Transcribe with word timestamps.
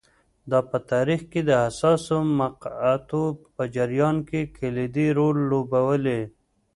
دا 0.51 0.59
په 0.69 0.77
تاریخ 0.91 1.21
د 1.47 1.49
حساسو 1.63 2.17
مقطعو 2.39 3.21
په 3.55 3.63
جریان 3.75 4.15
کې 4.29 4.41
کلیدي 4.57 5.07
رول 5.19 5.37
لوبولی 5.49 6.21